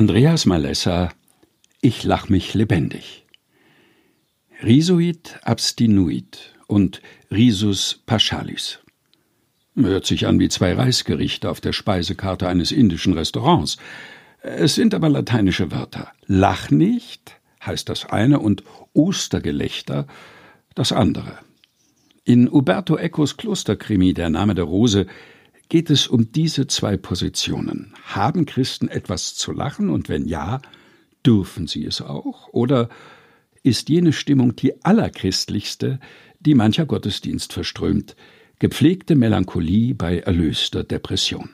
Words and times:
Andreas 0.00 0.46
Malessa 0.46 1.10
Ich 1.82 2.04
lach 2.04 2.30
mich 2.30 2.54
lebendig. 2.54 3.26
Risuit 4.64 5.38
abstinuit 5.42 6.54
und 6.66 7.02
Risus 7.30 8.00
paschalis. 8.06 8.78
Hört 9.76 10.06
sich 10.06 10.26
an 10.26 10.40
wie 10.40 10.48
zwei 10.48 10.72
Reisgerichte 10.72 11.50
auf 11.50 11.60
der 11.60 11.74
Speisekarte 11.74 12.48
eines 12.48 12.72
indischen 12.72 13.12
Restaurants. 13.12 13.76
Es 14.40 14.74
sind 14.74 14.94
aber 14.94 15.10
lateinische 15.10 15.70
Wörter. 15.70 16.10
Lach 16.26 16.70
nicht 16.70 17.38
heißt 17.66 17.86
das 17.90 18.06
eine 18.06 18.38
und 18.40 18.64
Ostergelächter 18.94 20.06
das 20.74 20.92
andere. 20.92 21.40
In 22.24 22.48
Uberto 22.48 22.96
Ecos 22.96 23.36
Klosterkrimi 23.36 24.14
Der 24.14 24.30
Name 24.30 24.54
der 24.54 24.64
Rose 24.64 25.06
geht 25.70 25.88
es 25.88 26.08
um 26.08 26.32
diese 26.32 26.66
zwei 26.66 26.98
Positionen. 26.98 27.94
Haben 28.04 28.44
Christen 28.44 28.88
etwas 28.88 29.36
zu 29.36 29.52
lachen 29.52 29.88
und 29.88 30.10
wenn 30.10 30.26
ja, 30.26 30.60
dürfen 31.24 31.66
sie 31.66 31.86
es 31.86 32.02
auch? 32.02 32.48
Oder 32.48 32.90
ist 33.62 33.88
jene 33.88 34.12
Stimmung 34.12 34.56
die 34.56 34.84
allerchristlichste, 34.84 36.00
die 36.40 36.54
mancher 36.54 36.86
Gottesdienst 36.86 37.52
verströmt, 37.52 38.16
gepflegte 38.58 39.14
Melancholie 39.14 39.94
bei 39.94 40.18
erlöster 40.18 40.82
Depression? 40.82 41.50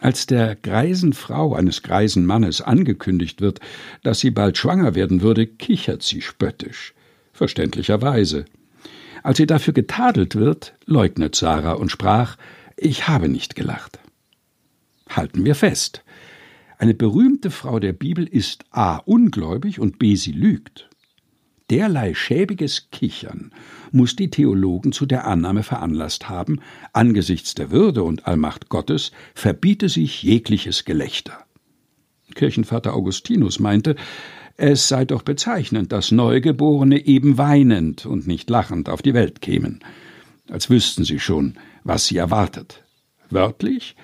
Als 0.00 0.26
der 0.26 0.56
greisen 0.56 1.12
Frau 1.12 1.54
eines 1.54 1.82
greisen 1.82 2.26
Mannes 2.26 2.60
angekündigt 2.60 3.40
wird, 3.40 3.60
dass 4.02 4.18
sie 4.18 4.30
bald 4.30 4.58
schwanger 4.58 4.94
werden 4.94 5.20
würde, 5.22 5.46
kichert 5.46 6.02
sie 6.02 6.22
spöttisch. 6.22 6.94
Verständlicherweise. 7.34 8.46
Als 9.22 9.36
sie 9.36 9.46
dafür 9.46 9.74
getadelt 9.74 10.34
wird, 10.34 10.74
leugnet 10.86 11.36
Sarah 11.36 11.74
und 11.74 11.90
sprach, 11.90 12.36
ich 12.80 13.08
habe 13.08 13.28
nicht 13.28 13.56
gelacht. 13.56 13.98
Halten 15.08 15.44
wir 15.44 15.54
fest. 15.54 16.02
Eine 16.78 16.94
berühmte 16.94 17.50
Frau 17.50 17.78
der 17.78 17.92
Bibel 17.92 18.26
ist 18.26 18.64
a. 18.70 18.96
ungläubig 18.96 19.78
und 19.80 19.98
b. 19.98 20.14
sie 20.14 20.32
lügt. 20.32 20.88
Derlei 21.68 22.14
schäbiges 22.14 22.88
Kichern 22.90 23.52
muss 23.92 24.16
die 24.16 24.30
Theologen 24.30 24.92
zu 24.92 25.04
der 25.04 25.26
Annahme 25.26 25.62
veranlasst 25.62 26.28
haben, 26.28 26.60
angesichts 26.94 27.54
der 27.54 27.70
Würde 27.70 28.02
und 28.02 28.26
Allmacht 28.26 28.70
Gottes 28.70 29.12
verbiete 29.34 29.88
sich 29.88 30.22
jegliches 30.22 30.84
Gelächter. 30.86 31.44
Kirchenvater 32.34 32.94
Augustinus 32.94 33.60
meinte, 33.60 33.94
es 34.56 34.88
sei 34.88 35.04
doch 35.04 35.22
bezeichnend, 35.22 35.92
dass 35.92 36.12
Neugeborene 36.12 37.04
eben 37.04 37.36
weinend 37.36 38.06
und 38.06 38.26
nicht 38.26 38.48
lachend 38.48 38.88
auf 38.88 39.02
die 39.02 39.14
Welt 39.14 39.42
kämen 39.42 39.80
als 40.50 40.68
wüssten 40.68 41.04
sie 41.04 41.18
schon, 41.18 41.54
was 41.84 42.06
sie 42.06 42.16
erwartet. 42.16 42.82
Wörtlich, 43.30 43.96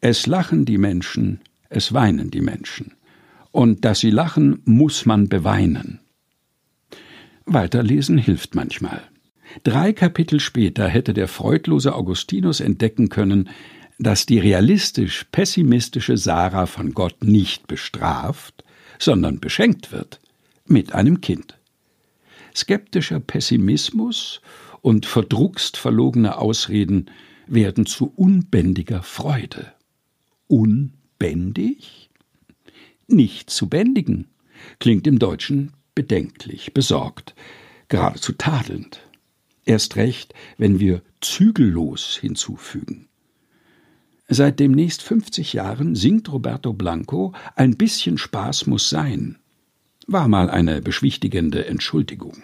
es 0.00 0.26
lachen 0.26 0.64
die 0.64 0.78
Menschen, 0.78 1.40
es 1.70 1.92
weinen 1.92 2.30
die 2.30 2.42
Menschen. 2.42 2.92
Und 3.50 3.84
dass 3.84 4.00
sie 4.00 4.10
lachen, 4.10 4.60
muss 4.64 5.06
man 5.06 5.28
beweinen. 5.28 6.00
Weiterlesen 7.46 8.18
hilft 8.18 8.54
manchmal. 8.54 9.02
Drei 9.62 9.92
Kapitel 9.92 10.40
später 10.40 10.88
hätte 10.88 11.14
der 11.14 11.28
freudlose 11.28 11.94
Augustinus 11.94 12.60
entdecken 12.60 13.08
können, 13.08 13.48
dass 13.98 14.26
die 14.26 14.38
realistisch 14.38 15.24
pessimistische 15.30 16.16
Sarah 16.16 16.66
von 16.66 16.92
Gott 16.92 17.22
nicht 17.22 17.66
bestraft, 17.66 18.64
sondern 18.98 19.40
beschenkt 19.40 19.92
wird 19.92 20.20
mit 20.66 20.92
einem 20.92 21.20
Kind. 21.20 21.58
Skeptischer 22.54 23.20
Pessimismus 23.20 24.40
und 24.84 25.06
verdruckst 25.06 25.78
verlogene 25.78 26.36
Ausreden 26.36 27.10
werden 27.46 27.86
zu 27.86 28.12
unbändiger 28.16 29.02
Freude. 29.02 29.72
Unbändig? 30.46 32.10
Nicht 33.06 33.48
zu 33.48 33.70
bändigen, 33.70 34.26
klingt 34.80 35.06
im 35.06 35.18
Deutschen 35.18 35.72
bedenklich, 35.94 36.74
besorgt, 36.74 37.34
geradezu 37.88 38.34
tadelnd. 38.34 39.00
Erst 39.64 39.96
recht, 39.96 40.34
wenn 40.58 40.80
wir 40.80 41.00
zügellos 41.22 42.18
hinzufügen. 42.20 43.08
Seit 44.28 44.60
demnächst 44.60 45.00
50 45.02 45.54
Jahren 45.54 45.94
singt 45.94 46.30
Roberto 46.30 46.74
Blanco 46.74 47.32
Ein 47.56 47.78
bisschen 47.78 48.18
Spaß 48.18 48.66
muss 48.66 48.90
sein. 48.90 49.38
War 50.06 50.28
mal 50.28 50.50
eine 50.50 50.82
beschwichtigende 50.82 51.64
Entschuldigung. 51.64 52.42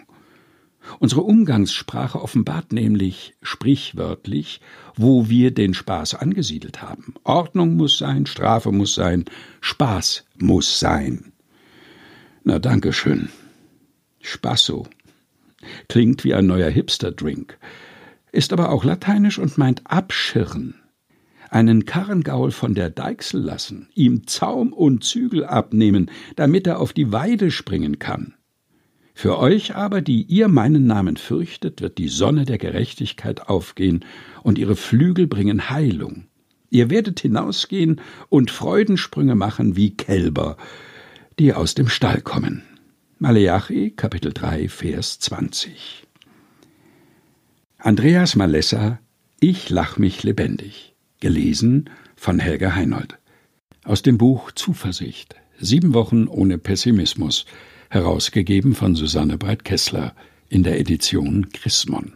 Unsere 0.99 1.21
Umgangssprache 1.21 2.21
offenbart 2.21 2.73
nämlich 2.73 3.33
sprichwörtlich, 3.41 4.61
wo 4.95 5.29
wir 5.29 5.51
den 5.51 5.73
Spaß 5.73 6.15
angesiedelt 6.15 6.81
haben. 6.81 7.13
Ordnung 7.23 7.75
muss 7.75 7.97
sein, 7.97 8.25
Strafe 8.25 8.71
muss 8.71 8.95
sein, 8.95 9.25
Spaß 9.61 10.25
muss 10.39 10.79
sein. 10.79 11.31
Na, 12.43 12.59
danke 12.59 12.93
schön. 12.93 13.29
Spasso. 14.21 14.87
Klingt 15.87 16.23
wie 16.23 16.33
ein 16.33 16.47
neuer 16.47 16.69
Hipster-Drink, 16.69 17.57
ist 18.31 18.53
aber 18.53 18.71
auch 18.71 18.83
lateinisch 18.83 19.37
und 19.37 19.57
meint 19.57 19.81
abschirren. 19.85 20.75
Einen 21.49 21.85
Karrengaul 21.85 22.51
von 22.51 22.73
der 22.73 22.89
Deichsel 22.89 23.41
lassen, 23.41 23.89
ihm 23.93 24.25
Zaum 24.25 24.71
und 24.73 25.03
Zügel 25.03 25.45
abnehmen, 25.45 26.09
damit 26.35 26.65
er 26.65 26.79
auf 26.79 26.93
die 26.93 27.11
Weide 27.11 27.51
springen 27.51 27.99
kann. 27.99 28.35
Für 29.13 29.37
euch 29.39 29.75
aber, 29.75 30.01
die 30.01 30.23
ihr 30.23 30.47
meinen 30.47 30.87
Namen 30.87 31.17
fürchtet, 31.17 31.81
wird 31.81 31.97
die 31.97 32.07
Sonne 32.07 32.45
der 32.45 32.57
Gerechtigkeit 32.57 33.47
aufgehen, 33.47 34.05
und 34.43 34.57
ihre 34.57 34.75
Flügel 34.75 35.27
bringen 35.27 35.69
Heilung. 35.69 36.25
Ihr 36.69 36.89
werdet 36.89 37.19
hinausgehen 37.19 38.01
und 38.29 38.49
Freudensprünge 38.49 39.35
machen 39.35 39.75
wie 39.75 39.95
Kälber, 39.95 40.57
die 41.37 41.53
aus 41.53 41.75
dem 41.75 41.89
Stall 41.89 42.21
kommen. 42.21 42.63
Maleachi, 43.19 43.91
Kapitel 43.91 44.33
3, 44.33 44.69
Vers 44.69 45.19
20. 45.19 46.07
Andreas 47.77 48.35
Malessa, 48.35 48.99
Ich 49.39 49.69
lach 49.69 49.97
mich 49.97 50.23
lebendig. 50.23 50.95
Gelesen 51.19 51.89
von 52.15 52.39
Helga 52.39 52.73
Heinold. 52.73 53.17
Aus 53.83 54.01
dem 54.01 54.17
Buch 54.17 54.51
Zuversicht. 54.51 55.35
Sieben 55.59 55.93
Wochen 55.93 56.27
ohne 56.27 56.57
Pessimismus 56.57 57.45
herausgegeben 57.91 58.73
von 58.73 58.95
Susanne 58.95 59.37
Breit-Kessler 59.37 60.15
in 60.49 60.63
der 60.63 60.79
Edition 60.79 61.49
Chrismon. 61.51 62.09